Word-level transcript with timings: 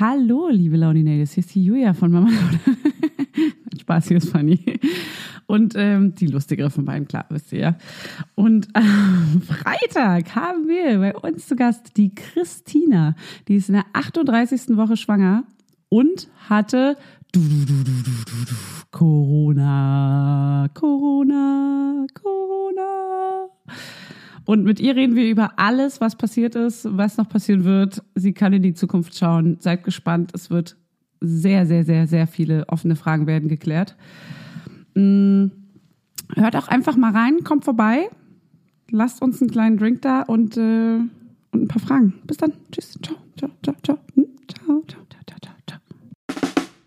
Hallo, 0.00 0.48
liebe 0.48 0.78
Laudinators, 0.78 1.32
hier 1.32 1.44
ist 1.44 1.54
die 1.54 1.62
Julia 1.62 1.92
von 1.92 2.10
Mama 2.10 2.30
Spaß, 3.82 4.08
hier 4.08 4.16
ist 4.16 4.30
Fanny. 4.30 4.80
Und 5.44 5.74
ähm, 5.76 6.14
die 6.14 6.26
lustigere 6.26 6.70
von 6.70 6.86
beiden, 6.86 7.06
klar, 7.06 7.26
wisst 7.28 7.52
ihr 7.52 7.58
ja. 7.58 7.76
Und 8.34 8.74
am 8.74 9.42
Freitag 9.46 10.34
haben 10.34 10.68
wir 10.68 11.00
bei 11.00 11.14
uns 11.14 11.48
zu 11.48 11.54
Gast 11.54 11.98
die 11.98 12.14
Christina. 12.14 13.14
Die 13.46 13.56
ist 13.56 13.68
in 13.68 13.74
der 13.74 13.84
38. 13.92 14.74
Woche 14.78 14.96
schwanger 14.96 15.44
und 15.90 16.28
hatte 16.48 16.96
du, 17.32 17.40
du, 17.40 17.66
du, 17.66 17.84
du, 17.84 18.00
du, 18.02 18.44
du, 18.46 18.54
Corona, 18.90 20.66
Corona, 20.72 22.06
Corona. 22.14 22.79
Und 24.50 24.64
mit 24.64 24.80
ihr 24.80 24.96
reden 24.96 25.14
wir 25.14 25.30
über 25.30 25.60
alles, 25.60 26.00
was 26.00 26.16
passiert 26.16 26.56
ist, 26.56 26.84
was 26.90 27.16
noch 27.16 27.28
passieren 27.28 27.62
wird. 27.62 28.02
Sie 28.16 28.32
kann 28.32 28.52
in 28.52 28.64
die 28.64 28.74
Zukunft 28.74 29.16
schauen. 29.16 29.58
Seid 29.60 29.84
gespannt. 29.84 30.32
Es 30.34 30.50
wird 30.50 30.76
sehr, 31.20 31.66
sehr, 31.66 31.84
sehr, 31.84 32.08
sehr 32.08 32.26
viele 32.26 32.68
offene 32.68 32.96
Fragen 32.96 33.28
werden 33.28 33.48
geklärt. 33.48 33.94
Hört 34.96 36.56
auch 36.56 36.66
einfach 36.66 36.96
mal 36.96 37.12
rein, 37.12 37.44
kommt 37.44 37.64
vorbei. 37.64 38.10
Lasst 38.90 39.22
uns 39.22 39.40
einen 39.40 39.52
kleinen 39.52 39.76
Drink 39.76 40.02
da 40.02 40.22
und, 40.22 40.56
äh, 40.56 40.96
und 40.96 41.12
ein 41.52 41.68
paar 41.68 41.82
Fragen. 41.82 42.14
Bis 42.24 42.38
dann. 42.38 42.52
Tschüss. 42.72 42.98
Ciao, 43.00 43.18
ciao, 43.38 43.50
ciao, 43.62 43.76
ciao. 43.84 43.98
Ciao, 44.48 44.82
ciao, 44.88 45.06
ciao, 45.08 45.38
ciao, 45.40 45.54
ciao. 45.68 45.78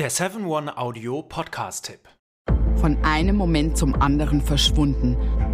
Der 0.00 0.10
7-One 0.10 0.76
Audio 0.76 1.22
Podcast-Tipp. 1.22 2.00
Von 2.74 2.96
einem 3.04 3.36
Moment 3.36 3.78
zum 3.78 3.94
anderen 3.94 4.40
verschwunden, 4.40 5.16